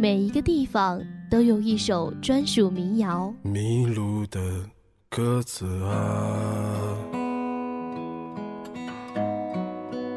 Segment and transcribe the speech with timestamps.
[0.00, 3.34] 每一个地方都有一首专属民谣。
[3.42, 4.40] 迷路的
[5.08, 6.94] 鸽子啊，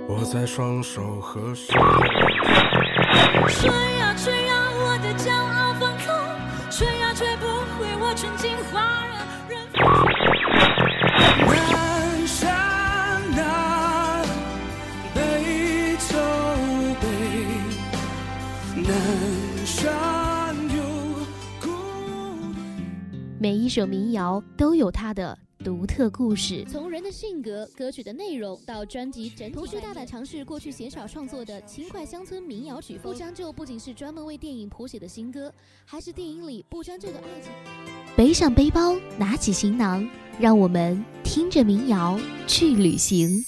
[0.07, 1.73] 我在双手合十。
[3.49, 6.13] 吹呀吹呀，我的骄傲放纵，
[6.69, 7.47] 吹呀吹不
[7.79, 9.00] 回我纯净花
[23.41, 26.63] 每一首民谣都有它的独特故事。
[26.69, 33.11] 从人的性格、歌曲的内容到专辑整体，同时大胆尝试过去鲜少创作的轻快乡村民谣曲风。
[33.11, 35.51] 不将就不仅是专门为电影谱写的新歌，
[35.85, 37.51] 还是电影里不将就的爱情。
[38.15, 40.07] 背上背包，拿起行囊，
[40.39, 43.43] 让我们听着民谣去旅行。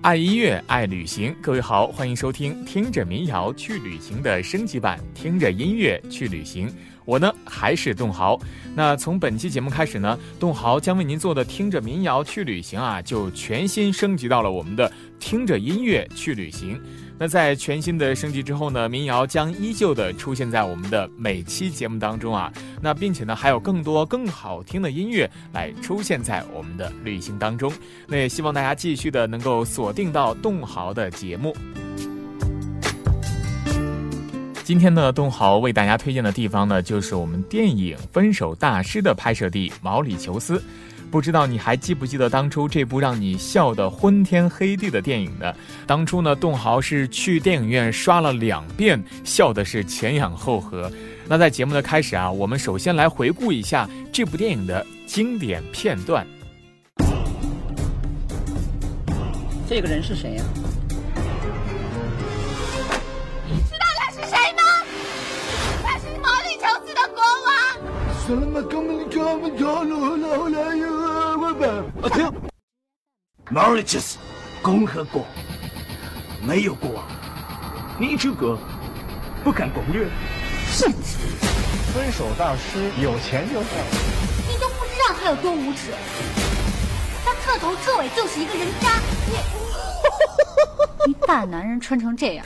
[0.00, 1.34] 爱音乐，爱旅行。
[1.42, 6.72] 各位好，欢迎收听《听着民谣去旅行》的升级版，听着音乐去旅行。
[7.04, 8.38] 我呢还是栋豪。
[8.76, 16.76] 那从本期节目开始呢，栋豪将为您做的《听着民谣去旅行》啊，就全新升级到了我们的《听着音乐去旅行》。
[17.20, 22.52] 那在全新的升级之后呢，民谣将依旧的出现在我们的每期节目当中啊。
[22.80, 27.72] 那并且呢，还有更多更好听的音乐来出现在我们的旅行当中。
[28.06, 31.56] 那也希望大家继续的能够锁定到栋豪的节目。
[34.62, 40.62] 今天呢，东豪为大家推荐的地方呢，就是我们电影《分手大师》的拍摄地毛里求斯。
[41.10, 45.52] 不知道你还记不记得当初这部让你笑得昏天黑地的电影呢？
[45.86, 50.90] 当初呢，栋豪是去电影院刷了两遍，笑的是前仰后合。
[51.26, 56.26] 那在节目的开始啊，我们首先来回顾一下这部电影的经典片段。
[59.66, 60.44] 这个人是谁呀、
[74.60, 75.24] 共和国
[76.46, 77.06] 没有国王，
[77.98, 78.58] 你这个
[79.42, 80.06] 不敢攻略。
[81.94, 83.66] 分手大师有钱就好。
[84.46, 85.90] 你都不知道他有多无耻，
[87.24, 89.00] 他彻头彻尾就是一个人渣。
[91.06, 92.44] 你，一大男人穿成这样，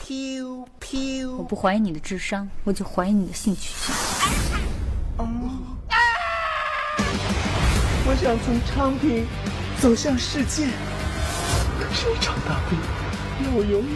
[1.37, 3.93] 我不怀疑你的智商，我就怀疑你的性取向。
[8.23, 9.25] 想从昌平
[9.81, 10.65] 走向世界，
[11.77, 12.79] 可是一场大病
[13.43, 13.91] 让我永远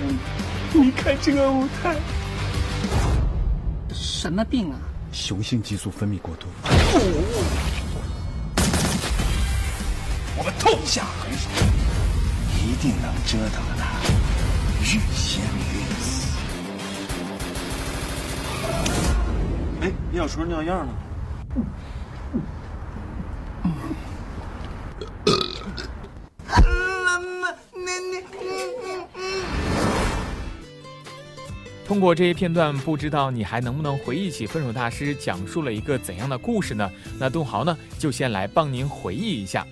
[0.74, 1.96] 离开这个舞台。
[3.94, 4.76] 什么病啊？
[5.14, 6.50] 雄性激素分泌过多。
[10.36, 11.48] 我们痛下狠手，
[12.58, 13.96] 一定能折腾的他
[14.82, 16.36] 欲仙欲死。
[19.84, 20.92] 哎，尿叔尿样呢？
[31.88, 36.92] 通过这些片段，不知道你还能不能回忆起分手大师讲述了一个怎样的故事呢？
[37.18, 39.66] 那东豪呢，就先来帮您回忆一下。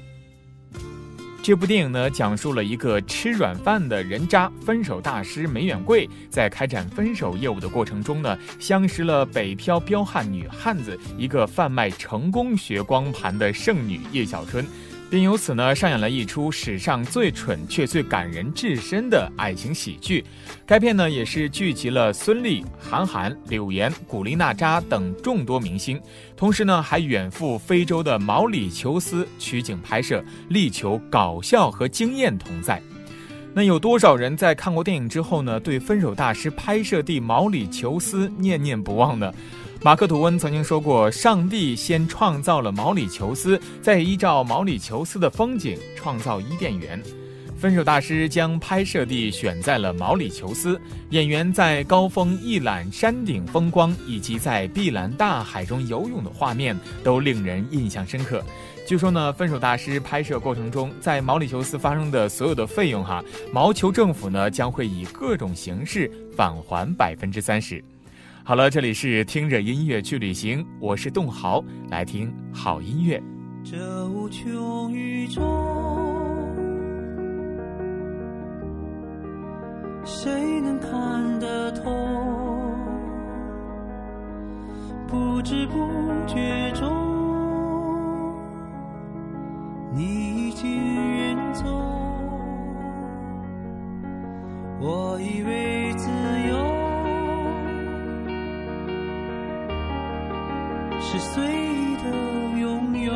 [1.43, 14.65] 这部电影呢，讲述了一个吃软饭的人渣分手大师梅远贵，在开展分手业务的过程中呢，相识了北漂彪悍女汉子，一个贩卖成功学光盘的剩女叶小春。
[15.09, 20.23] 并由此呢上演了一出史上最蠢却最感人至深的爱情喜剧。
[20.65, 26.01] 该片呢也是聚集了孙俪、韩寒、柳岩、古力娜扎等众多明星，
[26.35, 32.81] 同时呢还远赴非洲的毛里求斯取景拍摄，力求搞笑和惊艳同在。
[33.53, 39.31] 那有多少人在看过电影之后呢，对分手大师拍摄地毛里求斯念念不忘呢？
[39.85, 46.99] 马克·吐温曾经说过：“上帝先创造了毛里求斯，再依照毛里求斯的风景创造伊甸园。”
[47.55, 58.43] 分手大师将拍摄地选在了毛里求斯，演员在高峰一览山顶风光，以及在碧蓝大海中游泳的画面都令人印象深刻。
[58.87, 63.23] 据说呢，分手大师拍摄过程中，在毛里求斯发生的所有的费用哈，
[63.53, 67.83] 毛球政府呢将会以各种形式返还百分之三十。
[68.47, 73.19] 好了，这里是听着音乐去旅行，我是栋豪，来听好音乐。
[73.63, 75.41] 这无穷宇宙，
[80.05, 81.89] 谁能看得透？
[85.07, 85.89] 不知不
[86.27, 86.87] 觉中，
[89.91, 90.69] 你已经
[91.15, 91.63] 远走。
[94.79, 96.11] 我以为自
[96.47, 96.74] 由
[101.17, 102.11] 是随意的
[102.59, 103.13] 拥有，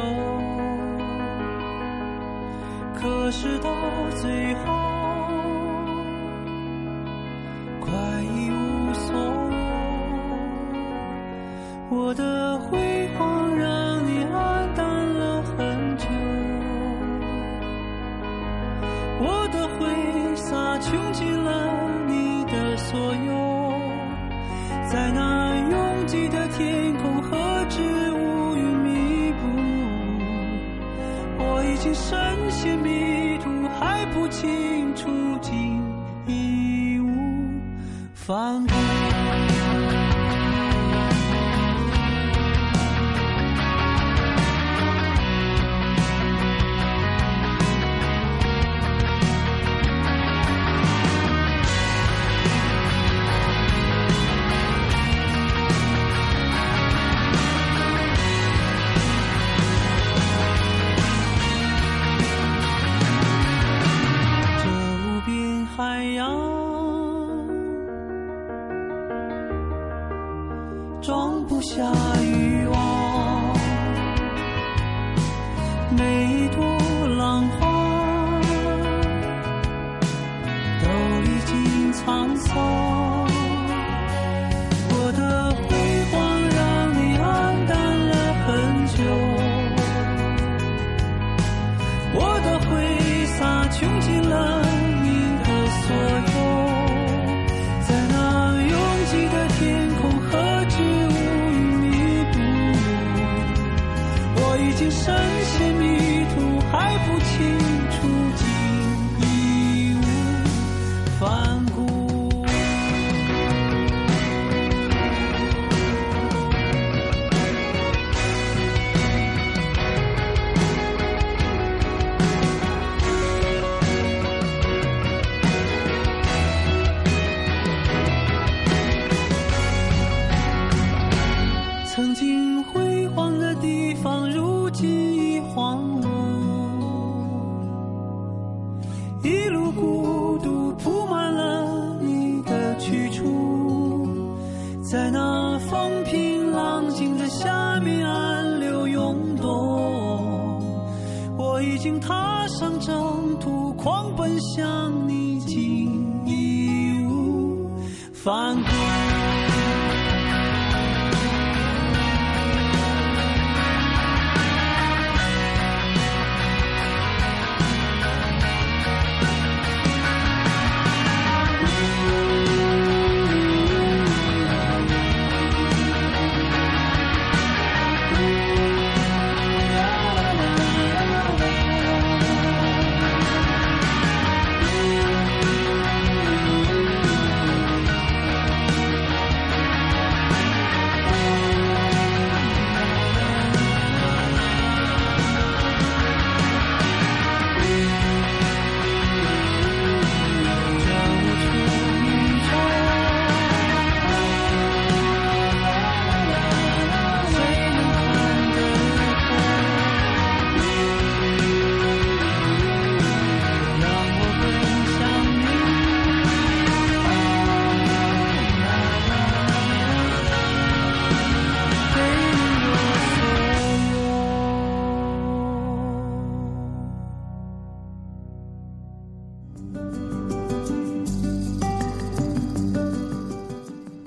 [2.96, 3.69] 可是到
[4.22, 4.62] 最后。
[7.81, 7.92] 快
[8.22, 9.19] 一无所有
[11.90, 12.78] 我的辉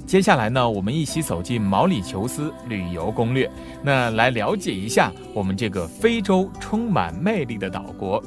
[0.07, 3.51] 接下来呢，我们一起走进毛里求斯旅游攻略，
[3.83, 8.23] 那来了解一下我们这个非洲充满魅力的岛国。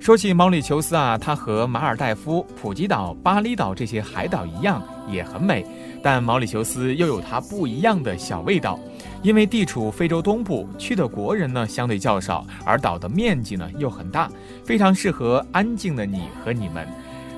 [0.00, 5.66] 说起毛里求斯啊，它和马尔代夫、普吉岛、巴厘岛这些海岛一样，也很美。
[6.02, 8.78] 但毛里求斯又有它不一样的小味道，
[9.22, 14.30] 因为地处非洲东部，去的国人呢相对较少，而岛的面积呢又很大，
[14.64, 16.88] 非常适合安静的你和你们。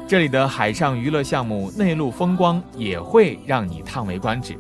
[0.06, 4.56] 这里的海上娱乐项目、内陆风光也会让你叹为观止。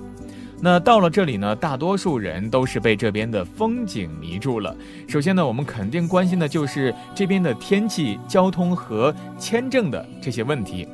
[0.62, 4.76] 那到了这里呢，大多数人都是被这边的风景迷住了。
[5.08, 10.86] 首先呢，我们肯定关心的就是这边的天气、交通和签证的这些问题。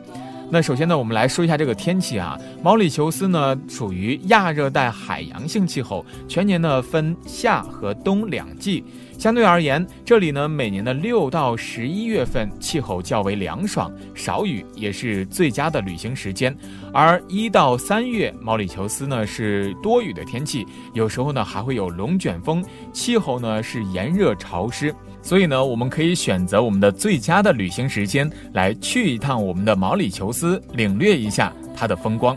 [0.48, 2.38] 那首先呢，我们来说一下这个天气啊。
[2.62, 8.84] 毛里求斯呢属于亚热带海洋性气候，全年呢分夏和冬两季。
[9.18, 16.56] 相对而言，这里呢每年的六到十一月份气候较为凉爽，少雨也是最佳的旅行时间。
[16.92, 24.94] 而一到三月，毛里求斯呢是多雨的天气，有时候呢还会有龙卷风，气候呢是炎热潮湿。
[25.26, 32.36] 所以呢，我们可以选择我们的最佳的旅行时间来去一趟我们的毛里求斯，领略一下它的风光。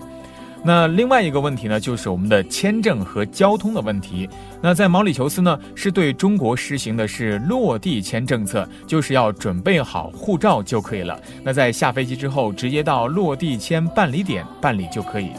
[0.63, 4.27] 那另外一个问题呢，就是我们的签证和交通的问题。
[4.60, 11.17] 那在毛里求斯呢，是对中国实行的是落地签政策，就是要准备好护照就可以了。
[11.43, 15.29] 那在下飞机之后，直接到落地签办理点办理就可以。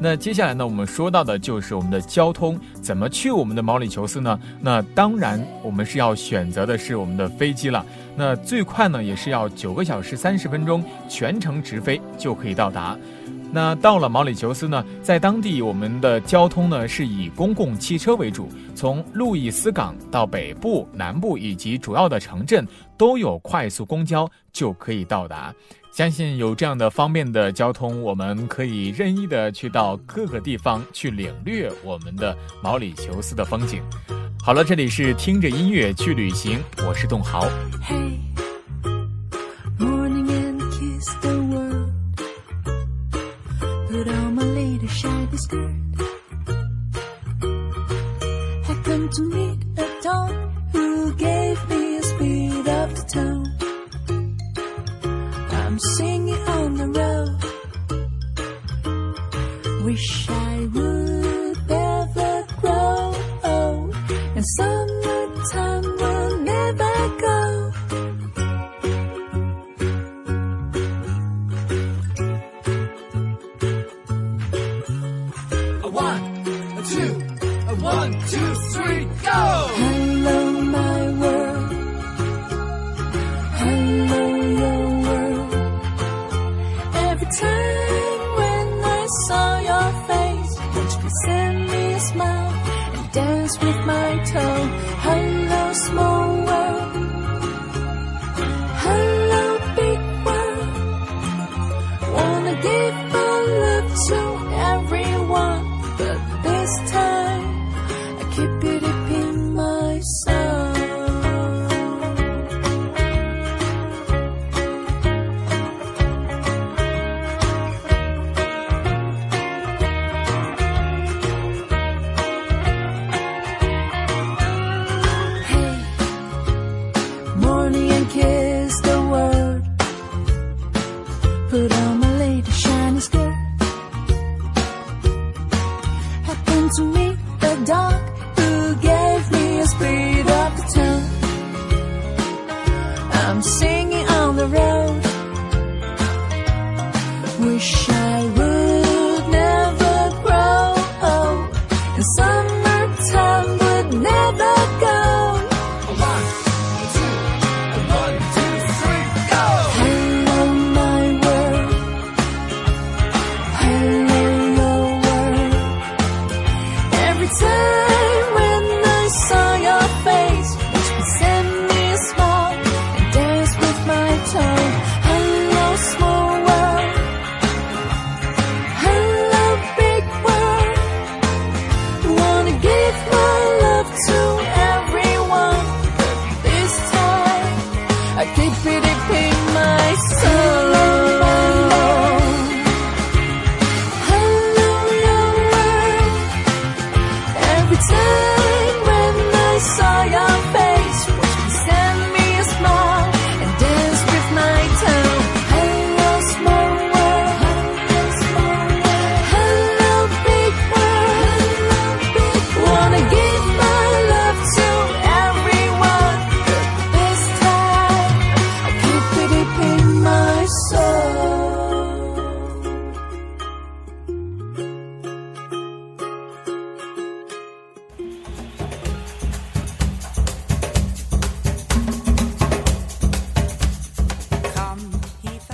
[0.00, 4.38] 那接下来呢，我们说到的就是我们的交通，怎么去我们的毛里求斯呢？
[4.60, 7.84] 那当然，我们是要选择的是我们的飞机了。
[8.16, 12.96] 那最快呢，也是要九个小时三十分钟，全程直飞就可以到达。
[13.50, 22.64] 那到了毛里求斯呢，在当地我们的交通呢是以公共汽车为主，从路易斯港到北部、南部以及主要的城镇
[22.96, 25.52] 都有快速公交就可以到达。
[25.90, 33.82] 相信有这样的方便的交通，我们可以任意的去到各个地方去领略我们的毛里求斯的风景。
[34.40, 37.48] 好了，这里是听着音乐去旅行，我是栋豪。
[55.76, 57.36] Singing on the road.
[59.84, 61.17] Wish I would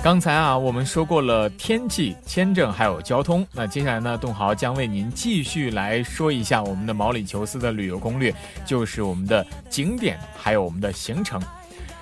[0.05, 8.31] 刚才啊，我们说过了天气、签证还有交通，那接下来呢，栋豪将为您继续来说一下我们的毛里求斯的旅游攻略，
[8.67, 11.41] 就是我们的景点还有我们的行程。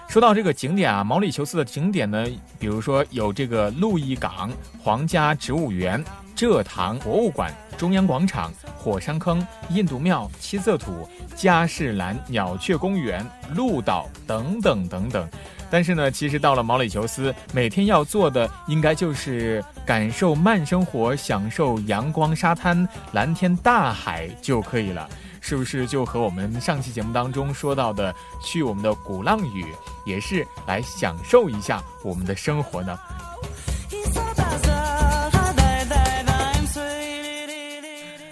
[0.09, 2.27] 说到这个景点啊，毛里求斯的景点呢，
[2.59, 4.51] 比如说有这个路易港、
[4.83, 6.03] 皇家植物园、
[6.35, 11.07] 蔗糖博物馆、中央广场、火山坑、印度庙、七色土、
[11.37, 15.25] 加士兰鸟雀公园、鹿岛等等等等。
[15.73, 25.09] 但是呢，其实到了毛里求斯，每天要做的应该就是感受慢生活，享受阳光、沙滩、蓝天、大海就可以了，
[25.41, 25.87] 是不是？
[25.87, 29.65] 就和我们上期节目当中说到的，去我们的鼓浪屿，
[30.05, 32.95] 也是来享受一下我们的生活呢？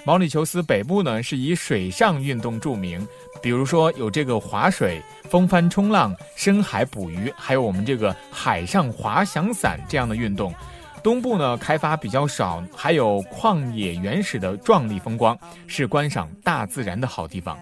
[0.04, 3.08] 毛里求斯北部呢是以水上运动著名，
[3.42, 5.02] 比如说有这个划水。
[5.32, 10.54] 风帆冲浪、深海捕鱼，还有我们这个海上滑翔伞这样的运动。
[11.02, 17.58] 东部呢开发比较少，还有旷野原始的壮丽风光，是观赏大自然的好地方。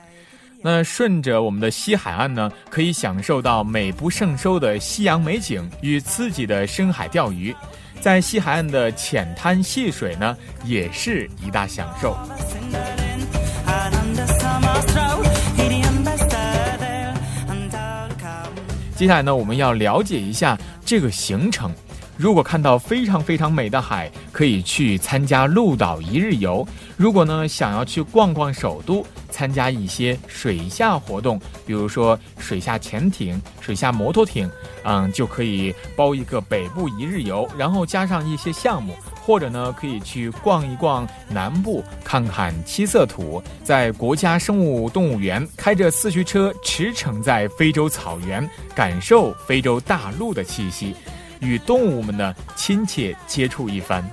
[0.63, 7.55] 那顺着我们的西海岸呢，可以享受到美不胜收的夕阳美景与刺激的深海钓鱼。
[8.01, 10.35] 在西海岸的浅滩戏水呢，
[10.65, 12.17] 也是一大享受。
[18.99, 21.73] 接下来呢，我们要了解一下这个行程。
[22.17, 34.51] 如果看到非常非常美的海，可以去参加鹿岛一日游；如果呢想要去逛逛首都，参加一些水下活动，比如说水下潜艇、水下摩托艇，
[34.83, 38.93] 嗯，就可以包一个北部一日游，然后加上一些项目。
[39.29, 50.95] 或者呢，可以去逛一逛南部，看看七色土，在国家生物动物园开着四驱车驰骋在非洲草原，感受非洲大陆的气息，
[51.41, 54.03] 与动物们呢亲切接触一番。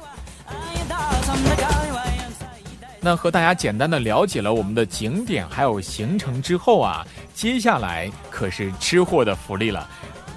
[3.01, 9.89] 那和大家简单的了解了我们的景点还有行程之后啊，接下来可是吃货的福利了。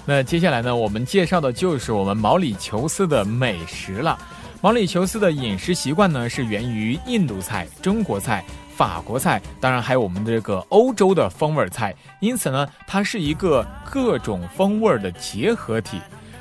[0.06, 4.18] 那接下来呢，我们介绍的就是我们毛里求斯的美食了。
[4.62, 8.44] 毛里求斯的饮食习惯呢，是源于印度菜、中国菜、
[8.76, 11.94] 法国菜，当然还有我们的这个欧洲的风味菜。
[12.20, 15.98] 因此呢，它是一个各种风味的结合体。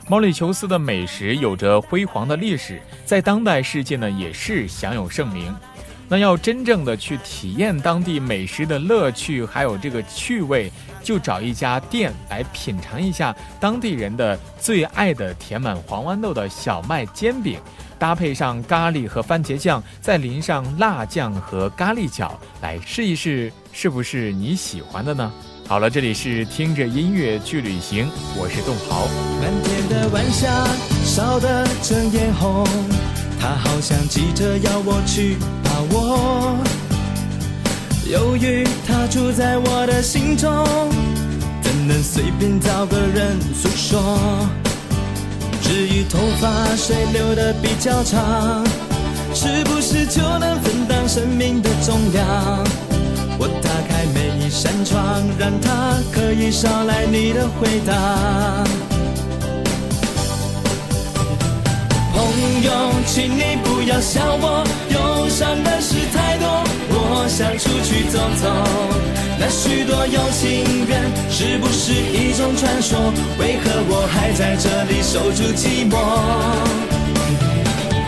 [0.10, 5.56] 毛里求斯的美食有着辉煌的历史，在当代世界呢也是享有盛名。
[6.10, 10.70] 那要真正的去体验当地美食的乐趣，还有这个趣味，
[11.02, 17.62] 就找一家店来品尝一下当地人的最爱的填满黄豌豆的小麦煎饼。
[18.00, 25.30] 搭配上咖喱和番茄酱，再淋上辣酱和咖喱角，来试一试，是不是你喜欢的呢？
[25.68, 29.06] 好了，这里是听着音乐去旅行，我是栋豪。
[29.42, 30.66] 漫天的晚霞
[31.04, 32.66] 烧得正艳红，
[33.40, 36.58] 他好像急着要我去把握。
[38.10, 40.66] 由于它住在我的心中，
[41.62, 44.50] 怎能随便找个人诉说？
[45.70, 48.66] 至于头发谁留的比较长，
[49.36, 52.26] 是不是就能分担生命的重量？
[53.38, 55.70] 我打开每一扇窗，让它
[56.12, 57.94] 可以捎来你的回答。
[62.16, 62.18] 朋
[62.64, 62.72] 友，
[63.06, 66.29] 请你不要笑我，忧伤的事太多，我
[67.30, 68.50] 想出去走走。
[69.40, 73.00] 那许多有情人是不是一种传说？
[73.40, 75.96] 为何我还在这里守住寂寞？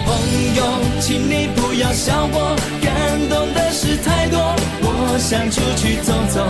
[0.03, 0.09] 朋
[0.57, 0.59] 友，
[0.99, 2.89] 请你不要笑我，感
[3.29, 4.37] 动的事太多，
[4.81, 6.43] 我想出去走走，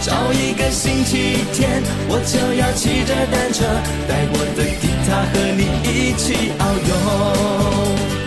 [0.00, 3.66] 找一个星期天，我就要骑着单车，
[4.08, 8.17] 带我的吉他和你一起遨游。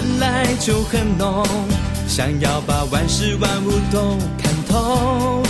[0.00, 1.44] 本来就很浓，
[2.06, 5.42] 想要把万事万物都看透。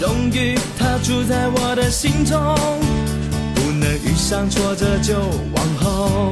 [0.00, 2.38] 荣誉它住在我的心中，
[3.56, 5.18] 不能遇上挫折就
[5.56, 6.30] 往后。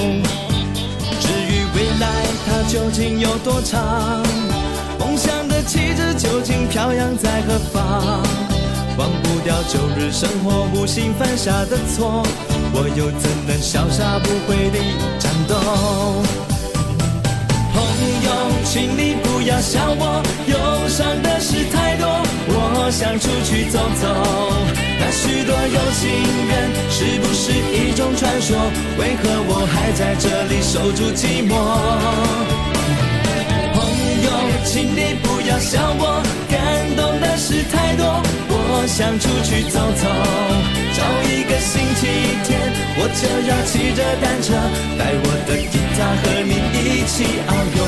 [1.18, 2.06] 至于未来
[2.46, 4.22] 它究竟有多长，
[5.00, 8.22] 梦想的旗帜究竟飘扬在何方？
[8.96, 12.24] 忘不掉旧日生活无心犯下的错。
[12.72, 14.78] 我又怎能潇洒不悔地
[15.18, 15.56] 战斗？
[18.70, 22.06] 请你不要笑我，忧伤的事太多。
[22.48, 22.88] 我。
[22.90, 24.08] 想出去走走。
[24.98, 26.08] 那许多有情
[26.48, 26.52] 人
[26.88, 28.56] 是不是一种传说？
[28.98, 31.52] 为何我还在这里守住寂寞？
[33.74, 33.76] 朋
[34.24, 34.28] 友，
[34.64, 36.22] 请你不要笑我，
[38.80, 40.06] 我想出去走走，
[40.94, 42.06] 找一个星期
[42.46, 42.62] 天，
[42.94, 44.54] 我就要骑着单车，
[44.94, 47.82] 带我的吉他和你一起遨游。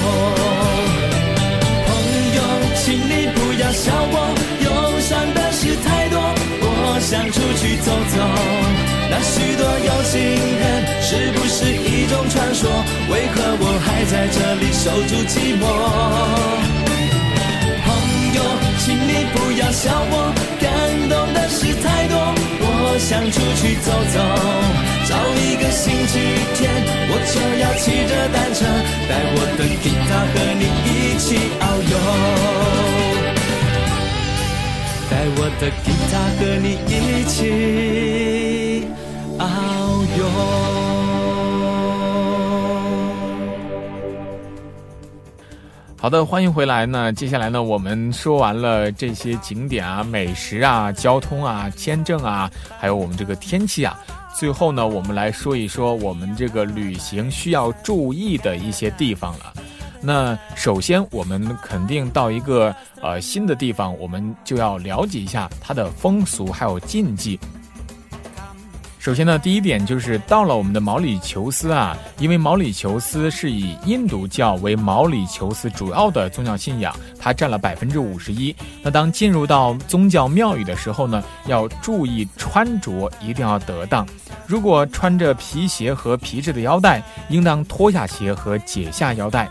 [1.87, 1.88] 朋
[2.35, 2.42] 友，
[2.74, 4.35] 请你不要笑我，
[4.66, 4.66] 忧
[4.98, 6.18] 伤的事太多，
[6.59, 8.18] 我想出去走走。
[9.07, 10.18] 那许多有情
[10.59, 12.66] 人是不是一种传说？
[13.09, 15.62] 为何我还在这里守住寂寞？
[17.87, 17.94] 朋
[18.35, 18.42] 友，
[18.83, 20.35] 请你不要笑我，
[21.11, 22.14] 动的事太多，
[22.62, 24.16] 我想出去走走，
[25.11, 26.14] 找一个星期
[26.55, 26.70] 天，
[27.11, 28.59] 我就要骑着单车，
[29.09, 31.94] 带我的吉他和你一起遨游，
[35.11, 36.94] 带我的吉他和你一
[37.27, 37.37] 起
[39.37, 39.42] 遨
[40.16, 40.89] 游。
[46.00, 47.12] 好的，欢迎回来呢。
[47.12, 54.00] 接下来呢，我们说完了这些景点啊、美食啊、交通啊、签证啊，还有我们这个天气啊。
[54.34, 59.52] 最后呢，我们来说一说我们这个旅行需要注意的一些地方了。
[60.00, 67.38] 那首先，我们肯定到一个呃新的地方，我们就要了解一下它的风俗还有禁忌。
[69.00, 78.54] 首先呢，第一点就是到了我们的毛里求斯啊，因为毛里求斯是以印度教为毛里求斯主要的宗教信仰，它占了百分之五十一。
[78.82, 84.06] 那当进入到宗教庙宇的时候呢，要注意穿着一定要得当。
[84.46, 89.50] 如果穿着皮鞋和皮质的腰带，应当脱下鞋和解下腰带。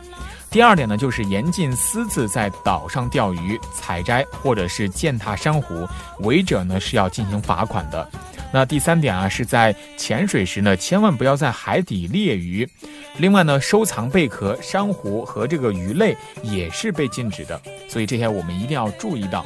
[0.51, 5.87] 第二点呢，就是严禁私自在岛上钓鱼、采摘或者是践踏珊瑚，
[6.19, 8.07] 违者呢是要进行罚款的。
[8.51, 12.67] 那第三点啊，是在潜水时呢，千万不要在海底猎鱼。
[13.17, 19.45] 另外呢，收藏贝壳、珊瑚和这个鱼类也是被禁止的，所以这些我们一定要注意到。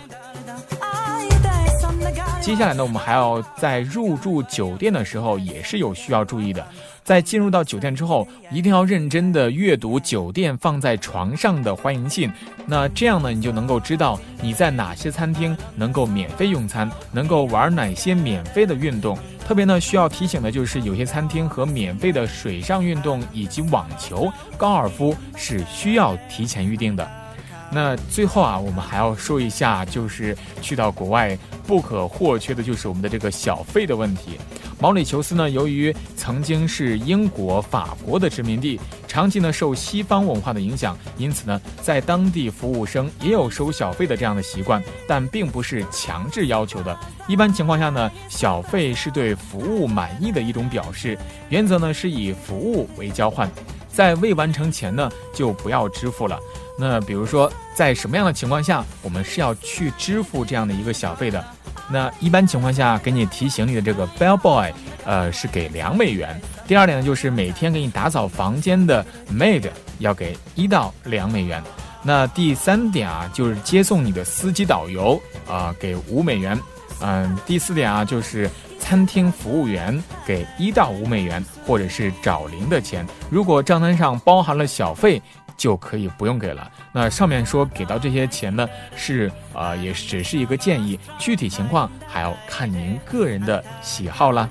[2.44, 6.62] 接下来呢，我们还要在入住酒店的时候也是有需要注意的。
[7.02, 12.30] 在进入到酒店之后，一定要认真的阅读酒店放在床上的欢迎信。
[12.66, 19.18] 那这样呢，你就能够知道你在哪些餐厅能够免费用餐，能够玩哪些免费的运动。
[19.48, 27.10] 特别呢，需要提醒的就是有些餐厅和免费的水上运动以及网球、高尔夫是需要提前预定的。
[27.74, 34.38] 那最后啊，我们还要说一下，就是去到国外不可或缺的就是我们的这个小费的问题。
[34.80, 46.98] 毛里求斯呢，由于曾经是英国、法国的殖民地，长期呢受西方文化的影响，因此呢，在当地服务生也有收小费的这样的习惯，但并不是强制要求的。
[47.28, 51.18] 一般情况下呢，小费是对服务满意的一种表示，
[51.50, 53.50] 原则呢是以服务为交换，
[53.88, 56.38] 在未完成前呢就不要支付了。
[56.76, 61.44] 那比如说，在什么样的情况下，我们是要去支付这样的一个小费的？
[61.88, 64.72] 那一般情况下，给你提行李的这个 bellboy，
[65.06, 66.42] 呃，是给两美元。
[66.66, 71.62] 第二点呢，就是每天给你打扫房间的 maid 要给一到两美元。
[72.02, 76.60] 那第三点啊，就是接送你的司机导游啊，给五美元。
[77.02, 83.06] 嗯，第四点啊，就是餐厅服务员给一到五美元，或者是找零的钱。
[83.30, 85.22] 如果账单上包含了小费。
[85.58, 86.70] 就可以不用给了。
[86.92, 94.50] 那上面说给到这些钱呢，是呃，也只是一个建议，具体情况还要看您个人的喜好啦。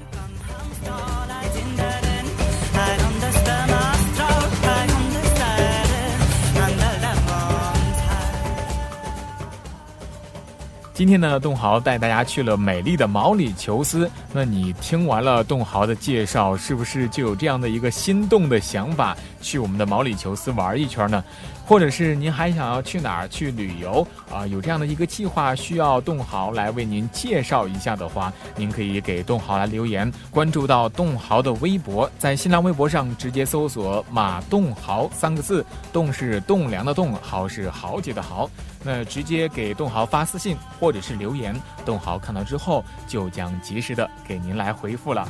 [10.94, 14.08] 今天呢，栋豪带大家去了美丽的毛里求斯。
[14.32, 21.22] 那你听完了栋豪的介绍，是不是就有这样的一个心动的想法，去我们的毛里求斯玩一圈呢？
[21.66, 24.46] 或者是您还想要去哪儿去旅游啊？
[24.46, 38.48] 有这样的一个计划，需要栋豪来为您介绍一下的话，您可以给栋豪来留言，关注到栋豪的微博，在新浪微博上直接搜索“马栋豪”三个字，栋是栋梁的栋，豪是豪杰的豪。
[38.84, 45.26] 那直接给栋豪发私信或者是留言，栋豪看到之后就将及时的给您来回复了。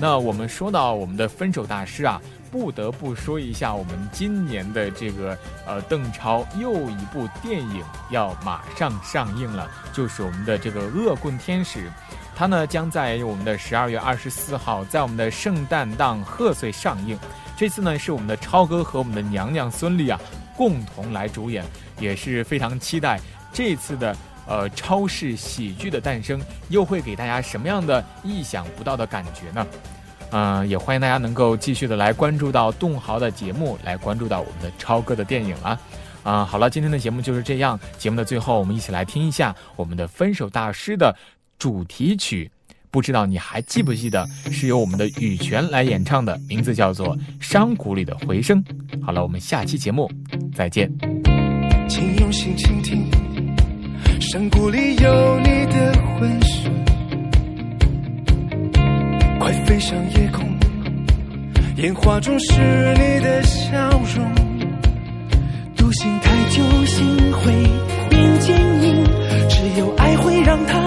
[0.00, 11.90] 那我们说到我们的分手大师啊，不得不说一下我们今年的这个呃邓超又一部电影要马上上映了，就是我们的这个恶棍天使，
[12.34, 17.18] 它呢将在我们的十二月二十四号在我们的圣诞档贺岁上映。
[17.56, 20.20] 这次呢是我们的超哥和我们的娘娘孙俪啊
[20.56, 21.64] 共同来主演，
[22.00, 23.20] 也是非常期待
[23.52, 24.14] 这次的
[24.46, 29.66] 呃超市喜剧的诞生，又会给大家什么样的意想不到的感觉呢？
[30.30, 35.78] 嗯，也欢迎大家能够继续的来关注到栋豪的节目，来关注到我们的超哥的电影啊。
[36.24, 37.78] 啊，好了，今天的节目就是这样。
[37.98, 41.14] 节目的最后，我们一起来听一下我们的《分手大师》的
[41.58, 42.50] 主题曲。
[42.90, 48.64] 不知道你还记不记得，是由我们的羽泉来演唱的，名字叫做《山谷里的回声》。
[49.04, 50.10] 好了，我们下期节目
[50.54, 50.90] 再见。
[51.88, 53.10] 请用心倾听，
[54.20, 56.72] 山谷里有你的回声。
[59.38, 60.46] 快飞上夜空，
[61.76, 62.52] 烟花中是
[62.94, 64.34] 你的笑容。
[65.76, 67.52] 独行太久，心会
[68.08, 69.04] 变坚硬，
[69.48, 70.78] 只有爱会让它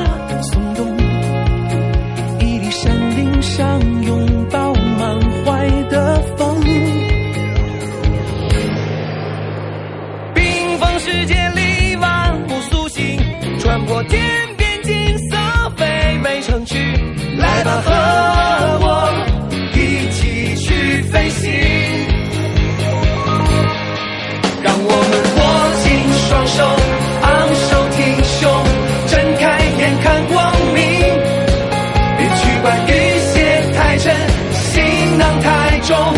[35.89, 36.16] 囊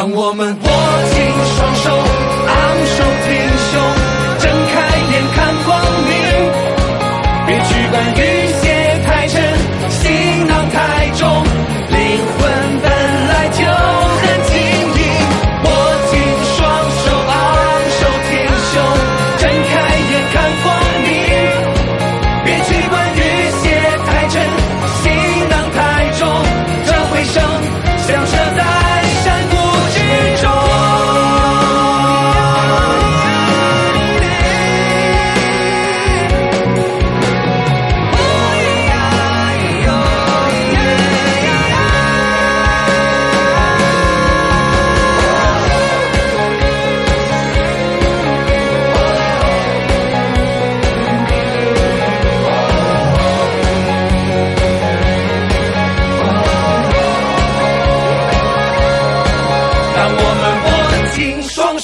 [0.00, 0.68] 让我们握
[1.12, 1.20] 紧
[1.58, 1.90] 双手
[2.46, 3.36] 昂首挺
[3.70, 3.99] 胸。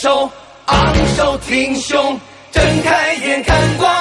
[0.06, 0.30] 手
[0.66, 2.16] 昂首挺胸，
[2.52, 3.95] 睁开眼看光。